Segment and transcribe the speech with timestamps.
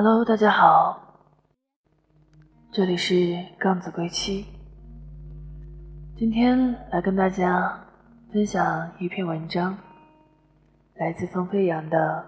[0.00, 0.96] Hello，大家好，
[2.70, 4.46] 这里是杠子归期。
[6.16, 7.84] 今天来跟大家
[8.32, 9.76] 分享一篇文章，
[10.94, 12.24] 来自风飞扬的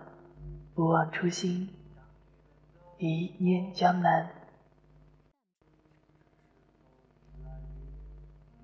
[0.74, 1.69] 《不忘初心，
[2.98, 4.28] 一念江南》。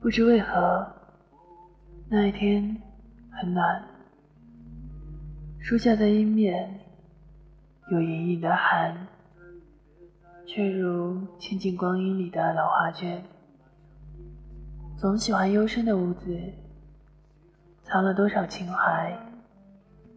[0.00, 0.84] 不知为何，
[2.09, 2.82] 那一天
[3.30, 3.84] 很暖，
[5.61, 6.80] 书架的阴面
[7.89, 9.07] 有隐隐的寒，
[10.45, 13.22] 却如千金光阴里的老画卷。
[14.99, 16.36] 总喜欢幽深的屋子，
[17.85, 19.17] 藏了多少情怀，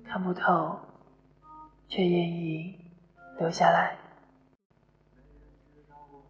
[0.03, 0.79] 看不透，
[1.87, 2.75] 却愿意
[3.37, 3.95] 留下来。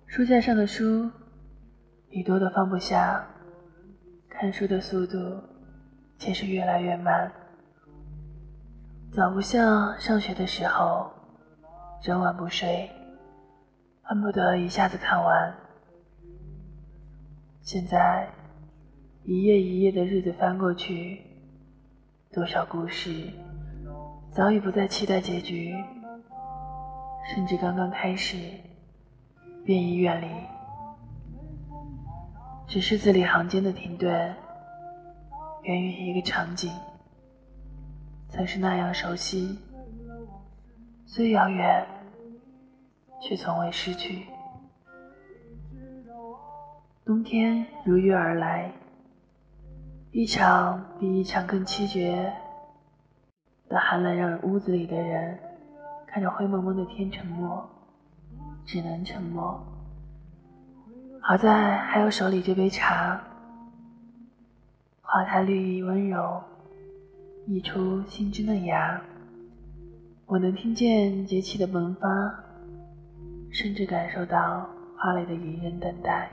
[0.08, 1.10] 书架上的书
[2.10, 3.26] 已多得放不下，
[4.28, 5.42] 看书的速度
[6.18, 7.32] 却是越来越慢，
[9.14, 11.10] 早不像上学的时候，
[12.02, 12.90] 整晚不睡，
[14.02, 15.56] 恨不得一下子看完。
[17.62, 18.28] 现在。
[19.26, 21.22] 一页一页的日子翻过去，
[22.32, 23.32] 多少故事
[24.32, 25.76] 早已不再期待结局，
[27.28, 28.38] 甚至刚刚开始
[29.64, 30.28] 便已远离。
[32.66, 34.36] 只是字里行间的停顿，
[35.62, 36.72] 源于一个场景，
[38.30, 39.60] 曾是那样熟悉，
[41.06, 41.86] 虽遥远，
[43.30, 44.26] 却从未失去。
[47.06, 48.72] 冬天如约而来。
[50.12, 52.34] 一场比一场更凄绝
[53.68, 55.38] 的寒冷，让屋子里的人
[56.08, 57.64] 看着灰蒙蒙的天沉默，
[58.66, 59.64] 只能沉默。
[61.22, 63.22] 好在还有手里这杯茶，
[65.04, 66.42] 花开绿意温柔，
[67.46, 69.00] 溢出心之嫩芽。
[70.26, 72.44] 我能听见节气的萌发，
[73.62, 74.66] 甚至感受到
[74.98, 76.32] 花蕾的隐忍等待。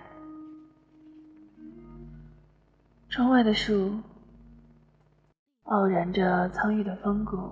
[3.09, 3.99] 窗外的树
[5.65, 7.51] 傲然着苍郁的风骨，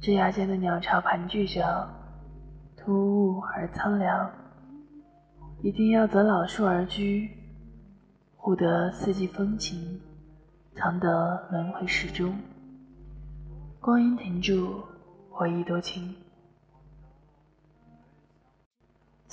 [0.00, 1.86] 枝桠间的鸟巢盘踞着，
[2.78, 4.30] 突兀而苍凉。
[5.60, 7.28] 一定要择老树而居，
[8.36, 10.00] 护得四季风情，
[10.72, 12.34] 藏得轮回始终。
[13.82, 14.82] 光阴停住，
[15.28, 16.23] 回忆多情。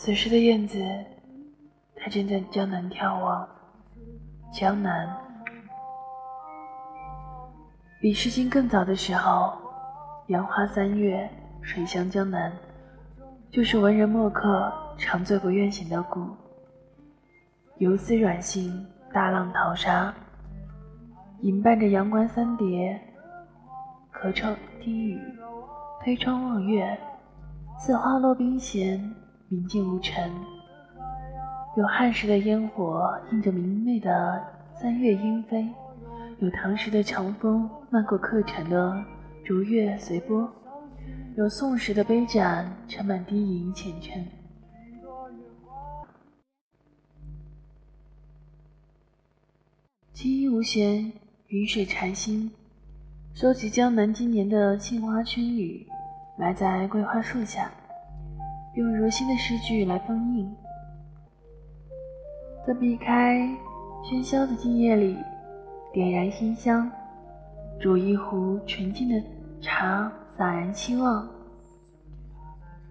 [0.04, 0.84] 此时的燕子，
[1.96, 3.48] 它正在江南眺望。
[4.52, 5.16] 江南，
[8.00, 9.54] 比《诗经》更早的时候，
[10.26, 11.30] 杨花三月，
[11.62, 12.52] 水乡江南，
[13.52, 16.36] 就是文人墨客长醉不愿醒的谷。
[17.78, 18.84] 游丝软性，
[19.14, 20.12] 大浪淘沙，
[21.42, 23.00] 吟伴着阳关三叠，
[24.12, 25.22] 咳窗听雨，
[26.04, 26.98] 推窗望月，
[27.78, 29.00] 似花落冰弦，
[29.52, 30.32] 明镜无尘。
[31.76, 34.42] 有汉时的烟火映着明媚的
[34.74, 35.68] 三月莺飞，
[36.40, 39.04] 有唐时的长风漫过客船的
[39.44, 40.50] 逐月随波，
[41.36, 44.24] 有宋时的杯盏盛满低吟浅斟。
[50.14, 51.12] 青衣无弦，
[51.48, 52.50] 云水禅心，
[53.34, 55.86] 收集江南今年的杏花春雨，
[56.38, 57.70] 埋在桂花树下，
[58.76, 60.50] 用如新的诗句来封印。
[62.66, 63.50] 在避开
[64.04, 65.18] 喧嚣的静夜里，
[65.92, 66.90] 点燃馨香，
[67.80, 69.22] 煮一壶纯净的
[69.60, 71.28] 茶，洒然期望。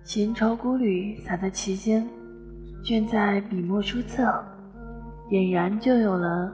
[0.05, 2.07] 闲愁孤旅洒在其间，
[2.85, 4.45] 卷在笔墨书册，
[5.31, 6.53] 俨然就有了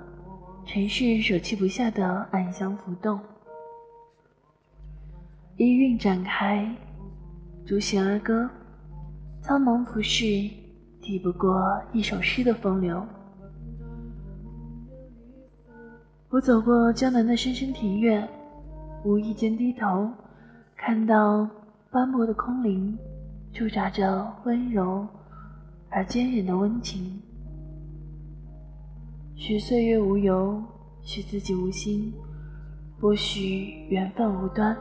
[0.67, 3.19] 尘世舍弃不下的暗香浮动。
[5.57, 6.71] 一韵展开，
[7.65, 8.49] 竹弦而歌，
[9.47, 10.25] 苍茫浮世。
[11.01, 13.07] 抵不过一首诗的风流。
[16.31, 18.29] 我走过江南的深深庭院，
[19.05, 20.11] 无意间低头，
[20.77, 21.49] 看到
[21.93, 22.99] 斑驳的空灵，
[23.53, 25.07] 驻扎着温柔
[25.91, 27.23] 而坚韧的温情。
[29.37, 30.61] 许岁月无由，
[31.03, 32.13] 许自己无心，
[32.99, 34.77] 不许缘分无端。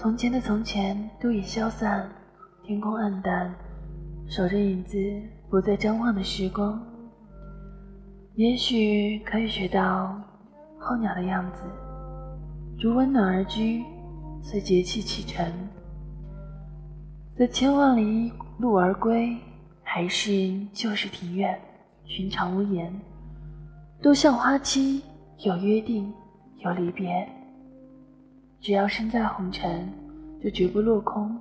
[0.00, 2.08] 从前的从前都已消散，
[2.62, 3.52] 天空暗淡，
[4.28, 4.96] 守着影子
[5.50, 6.80] 不再张望的时光。
[8.36, 10.16] 也许可以学到
[10.78, 11.64] 候鸟的样子，
[12.78, 13.82] 逐温暖而居，
[14.40, 15.44] 随节气启程。
[17.36, 19.36] 择千万里路而归，
[19.82, 20.30] 还是
[20.72, 21.60] 旧时庭院，
[22.04, 22.88] 寻常屋檐，
[24.00, 25.02] 都像花期，
[25.38, 26.14] 有约定，
[26.58, 27.28] 有离别。
[28.60, 29.88] 只要身在红尘，
[30.42, 31.38] 就绝不落空。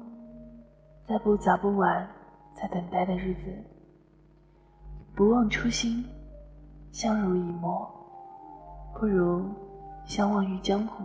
[1.07, 2.07] 在不早不晚，
[2.53, 3.51] 在等待的日子，
[5.15, 6.03] 不忘初心，
[6.91, 7.89] 相濡以沫，
[8.93, 9.49] 不如
[10.05, 11.03] 相忘于江湖。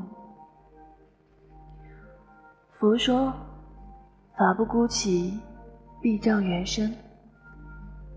[2.73, 3.33] 佛说
[4.37, 5.39] ：“法不孤起，
[6.01, 6.93] 必障缘生。”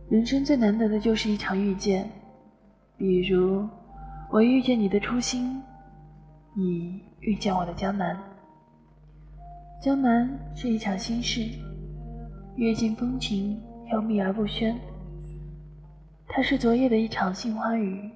[0.09, 2.09] 人生最难得的就是一场遇见，
[2.97, 3.67] 比如
[4.31, 5.61] 我遇见你的初心。
[6.53, 8.15] 你遇见我的江南，
[9.81, 11.49] 江南是一场心事，
[12.55, 13.59] 阅尽风情，
[13.91, 14.79] 又秘而不宣。
[16.27, 18.11] 它是昨夜的一场杏花雨，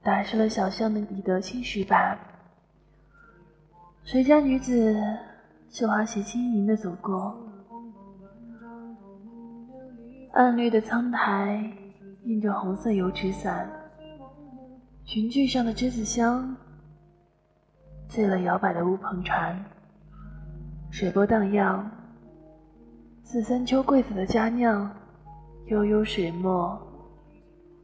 [0.00, 2.16] 打湿了小巷里的青石板。
[4.04, 4.96] 谁家女子
[5.68, 7.36] 绣花鞋轻盈的走过，
[10.34, 11.68] 暗绿的苍苔
[12.22, 13.68] 映着红色油纸伞，
[15.04, 16.56] 裙裾上的栀子香。
[18.08, 19.62] 醉了摇摆的乌篷船，
[20.90, 21.90] 水波荡漾，
[23.22, 24.90] 似三秋桂子的佳酿，
[25.66, 26.80] 悠悠水墨，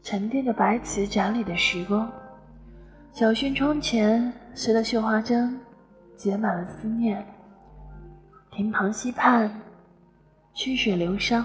[0.02, 2.10] 沉淀着白瓷盏里的时光。
[3.12, 5.58] 小轩窗前拾的绣花针，
[6.16, 7.24] 结满了思念。
[8.50, 9.50] 亭旁溪畔，
[10.54, 11.44] 曲水流觞，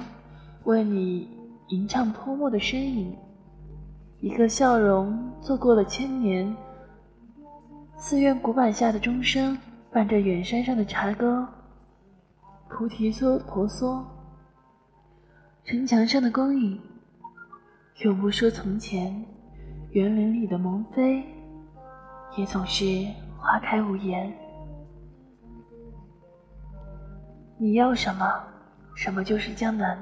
[0.63, 1.29] 为你
[1.69, 3.13] 吟唱泼墨的身影。
[4.19, 6.55] 一个笑容，错过了千年。
[7.99, 9.57] 寺院古板下的钟声，
[9.91, 11.47] 伴着远山上的茶歌。
[12.69, 14.05] 菩提娑婆娑，
[15.65, 16.79] 城墙上的光影，
[18.03, 19.25] 永不说从前。
[19.91, 21.23] 园林里的萌妃，
[22.37, 22.85] 也总是
[23.35, 24.31] 花开无言。
[27.57, 28.43] 你要什么，
[28.95, 29.97] 什么就是江南。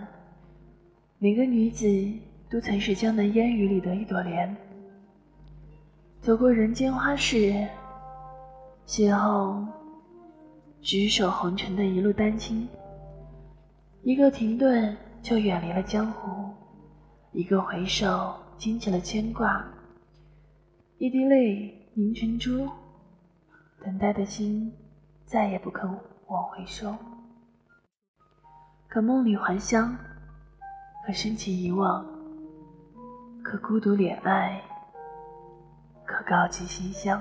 [1.17, 1.87] 每个女子
[2.49, 4.53] 都曾是江南烟雨里的一朵莲，
[6.19, 7.65] 走过人间花事。
[8.87, 9.65] 邂逅，
[10.79, 12.69] 执手红尘的一路丹青，
[14.03, 16.53] 一个停顿就远离了江湖，
[17.31, 19.65] 一个回首惊起了牵挂，
[20.99, 22.69] 一滴泪凝成珠，
[23.83, 24.71] 等待的心
[25.25, 25.89] 再也不肯
[26.27, 26.95] 往回收。
[28.87, 29.97] 可梦里还乡，
[31.07, 32.05] 可深情遗忘，
[33.43, 34.61] 可孤独恋爱，
[36.05, 37.19] 可告寄馨香。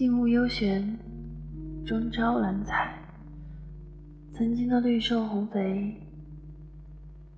[0.00, 0.98] 静物幽玄，
[1.84, 2.98] 终朝兰彩。
[4.32, 5.94] 曾经的绿瘦红肥，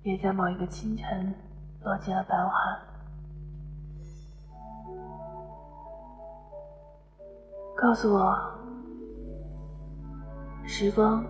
[0.03, 1.35] 也在某一个清晨
[1.83, 2.55] 落尽了繁华。
[7.75, 8.33] 告诉我，
[10.63, 11.21] 时光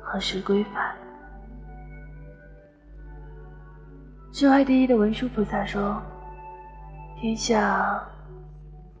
[0.00, 0.94] 何时归返？
[4.30, 6.00] 智慧第一的文殊菩萨说
[7.18, 8.00] ：“天下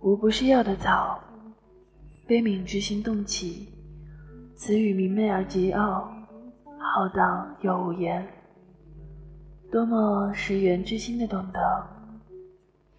[0.00, 1.16] 无不是药的草。”
[2.28, 3.72] 悲悯之心动起，
[4.54, 6.06] 词语明媚而桀骜，
[6.78, 8.22] 浩荡又无言。
[9.72, 11.58] 多么识缘之心的懂得，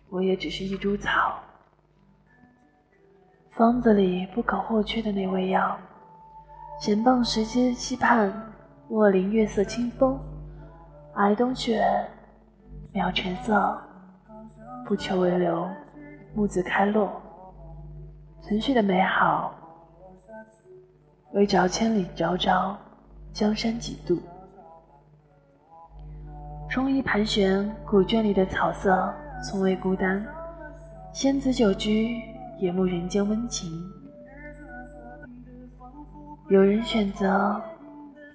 [0.10, 1.38] 我也只是一株草，
[3.52, 5.78] 方子里不可或缺的那味药。
[6.82, 8.34] 闲傍时间溪畔，
[8.88, 10.20] 卧临月色清风，
[11.14, 11.86] 挨冬雪，
[12.92, 13.80] 描晨色，
[14.88, 15.70] 不求为留，
[16.34, 17.22] 木子开落。
[18.42, 19.54] 存续的美好，
[21.34, 22.76] 为着千里昭昭，
[23.32, 24.20] 江山几度。
[26.70, 30.26] 冲衣盘旋，古卷里的草色从未孤单。
[31.14, 32.22] 仙子久居，
[32.60, 33.72] 也慕人间温情。
[36.50, 37.62] 有人选择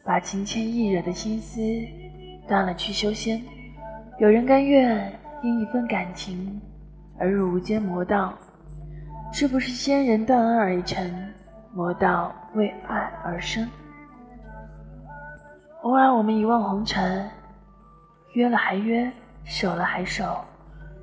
[0.05, 1.61] 把情牵意惹的心思
[2.47, 3.43] 断了去修仙，
[4.19, 6.61] 有人甘愿因一份感情
[7.19, 8.33] 而入无间魔道。
[9.37, 11.13] 是不是仙人断恩而成，
[11.73, 13.69] 魔道为爱而生？
[15.83, 17.29] 偶尔我们一望红尘，
[18.35, 19.11] 约了还约，
[19.43, 20.37] 守了还守，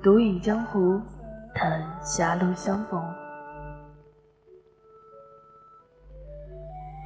[0.02, 0.98] 独饮江湖，
[1.54, 3.04] 叹狭路相逢。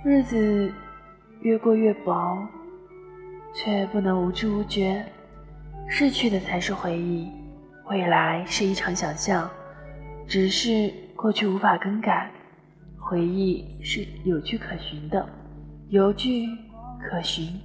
[0.05, 0.73] 日子
[1.41, 2.39] 越过越薄，
[3.53, 5.05] 却不能无知无觉。
[5.89, 7.33] 逝去的才是回忆，
[7.87, 9.51] 未来是一场想象，
[10.29, 10.95] 只是。
[11.17, 12.31] 过去无法更改，
[12.99, 15.27] 回忆是有据可循的，
[15.89, 16.47] 有据
[17.01, 17.59] 可循，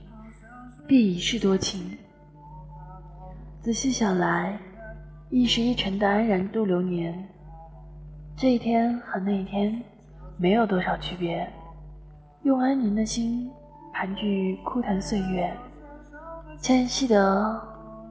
[0.88, 1.98] 必一世多情。
[3.60, 4.58] 仔细想来，
[5.29, 7.27] 一时一尘的安然度流年，
[8.38, 9.79] 这一天和那一天
[10.38, 11.48] 没有多少区别。
[12.43, 13.51] 用安宁的心
[13.93, 15.53] 盘踞枯藤岁月，
[16.58, 17.62] 纤细的、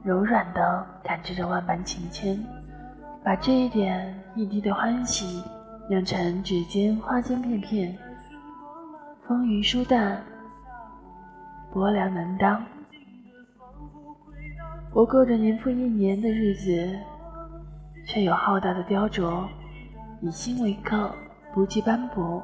[0.05, 2.39] 柔软的感知着万般情牵。
[3.23, 5.45] 把这一点一滴的欢喜
[5.89, 7.99] 酿成指尖花间片片，
[9.27, 10.23] 风云舒淡，
[11.73, 12.65] 薄凉难当。
[14.93, 16.99] 我过着年复一年的日子，
[18.07, 19.47] 却有浩大的雕琢，
[20.23, 21.15] 以心为客，
[21.53, 22.43] 不计斑驳。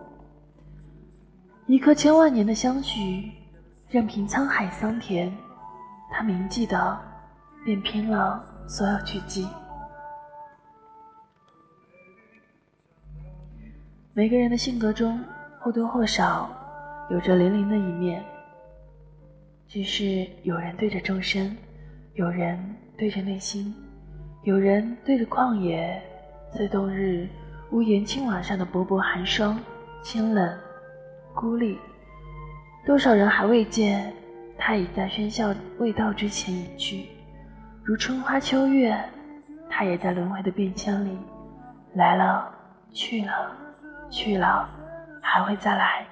[1.67, 3.33] 一颗千万年的相许，
[3.89, 5.33] 任凭沧海桑田，
[6.13, 7.01] 他铭记的
[7.65, 9.49] 便拼了所有去记。
[14.17, 15.23] 每个人的性格中
[15.61, 16.49] 或多或少
[17.11, 18.25] 有着零零的一面，
[19.69, 21.55] 只是有人对着众生，
[22.15, 22.59] 有人
[22.97, 23.75] 对着内心，
[24.45, 26.03] 有人对着旷野，
[26.51, 27.29] 在冬日
[27.73, 29.61] 屋檐青瓦上的薄薄寒霜，
[30.03, 30.59] 清冷
[31.35, 31.79] 孤立。
[32.87, 34.11] 多少人还未见，
[34.57, 37.05] 他已在喧嚣未到之前隐去；
[37.85, 38.99] 如春花秋月，
[39.69, 41.19] 他也在轮回的变迁里
[41.93, 42.51] 来了
[42.95, 43.66] 去了。
[44.11, 44.69] 去了，
[45.21, 46.07] 还会再来。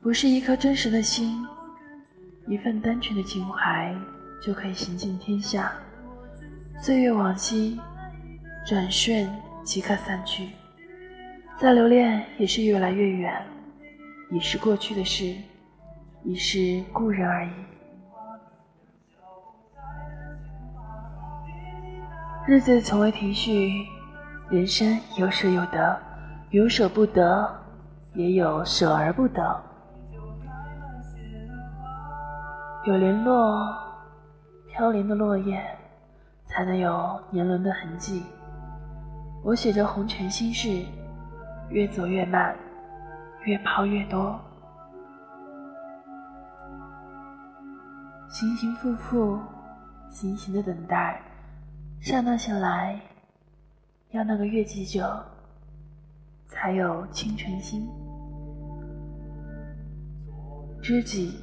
[0.00, 1.46] 不是一颗真实的心，
[2.46, 3.94] 一份单纯的情怀，
[4.42, 5.72] 就可以行尽天下。
[6.78, 7.80] 岁月往昔，
[8.66, 9.30] 转瞬
[9.62, 10.50] 即刻散去。
[11.58, 13.40] 再留恋，也是越来越远，
[14.30, 15.34] 已是过去的事，
[16.22, 17.50] 已是故人而已。
[22.46, 23.86] 日子从未停息。
[24.54, 26.00] 人生有舍有得，
[26.50, 27.52] 有舍不得，
[28.14, 29.60] 也有舍而不得。
[32.84, 33.76] 有零落，
[34.68, 35.60] 飘零的落叶，
[36.46, 38.22] 才能有年轮的痕迹。
[39.42, 40.86] 我写着红尘心事，
[41.68, 42.54] 越走越慢，
[43.42, 44.38] 越抛越多，
[48.28, 49.36] 行行复复，
[50.10, 51.20] 行行的等待，
[52.00, 53.00] 刹那醒来。
[54.14, 55.04] 要那个月季酒，
[56.46, 57.84] 才有清晨心。
[60.80, 61.34] 知己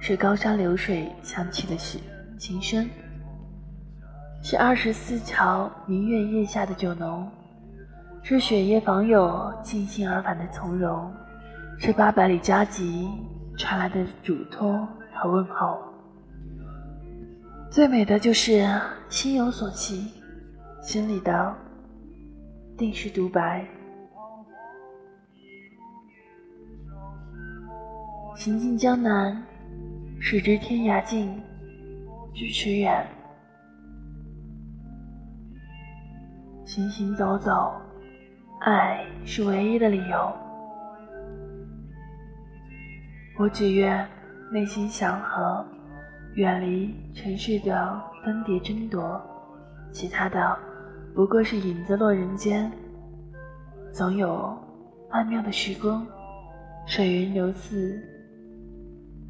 [0.00, 2.00] 是高山流水响起的琴
[2.38, 2.88] 琴声，
[4.42, 7.30] 是二十四桥明月夜下的酒浓，
[8.22, 11.12] 是雪夜访友尽兴而返的从容，
[11.78, 13.10] 是八百里加急
[13.58, 15.78] 传来的嘱托和问候。
[17.70, 18.66] 最美的就是
[19.10, 20.21] 心有所寄。
[20.82, 21.56] 心里的
[22.76, 23.64] 定是独白。
[28.34, 29.40] 行进江南，
[30.20, 31.40] 始知天涯近，
[32.34, 33.06] 咫尺远。
[36.64, 37.80] 行行走走，
[38.62, 40.32] 爱是唯一的理由。
[43.38, 44.06] 我只愿
[44.50, 45.64] 内心祥和，
[46.34, 49.22] 远离尘世的分叠争夺，
[49.92, 50.71] 其他的。
[51.14, 52.72] 不过是影子落人间，
[53.92, 54.58] 总有
[55.10, 56.06] 曼妙的时光，
[56.86, 58.02] 水云流似，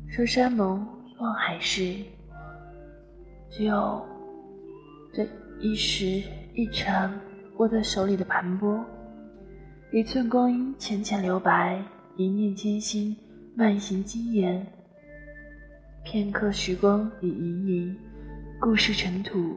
[0.09, 0.87] 说山盟
[1.19, 1.97] 望海誓。
[3.51, 4.01] 只有
[5.13, 5.27] 这
[5.61, 6.23] 一时
[6.55, 7.11] 一尘
[7.57, 8.81] 握在手里的盘剥，
[9.93, 11.83] 一寸光阴浅浅留白，
[12.17, 13.17] 一念艰辛
[13.57, 14.65] 慢行经言。
[16.05, 17.97] 片刻时光已盈盈，
[18.61, 19.57] 故事尘土。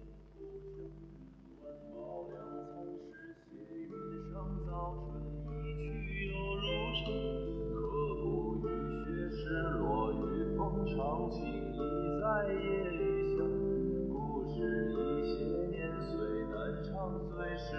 [17.57, 17.75] 是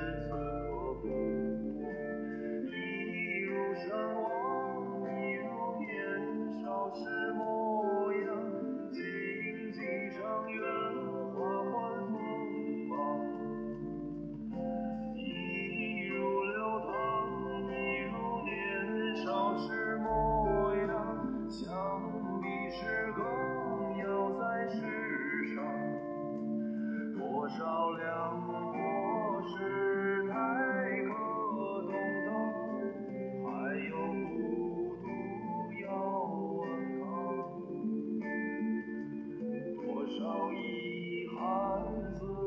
[40.23, 41.83] 少一汉
[42.15, 42.42] 子。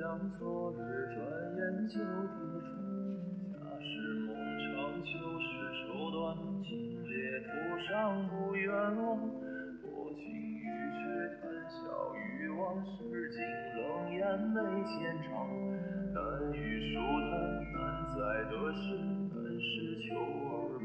[0.00, 0.76] 想昨日
[1.12, 1.20] 转
[1.58, 2.72] 眼就抵处。
[3.52, 3.84] 假使
[4.24, 5.44] 梦长秋时
[5.76, 6.18] 愁短，
[6.62, 6.72] 情
[7.04, 7.12] 烈
[7.44, 7.52] 途
[7.86, 9.20] 上不远望。
[9.82, 10.64] 多情于
[10.96, 10.96] 却
[11.36, 11.76] 谈笑
[12.16, 13.44] 于往事，尽
[13.76, 14.96] 冷眼眉间
[15.28, 15.28] 长。
[16.14, 16.58] 难与
[16.94, 16.96] 疏
[17.28, 17.30] 谈，
[17.74, 18.16] 难再
[18.48, 18.96] 得失。
[18.96, 20.80] 难是求而